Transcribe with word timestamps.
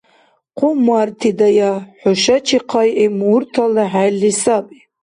Хъуммартидая, 0.57 1.71
хӀушачи 2.01 2.59
хъайгӀиб 2.69 3.13
мурталра 3.19 3.85
хӀерли 3.91 4.31
саби. 4.41 4.77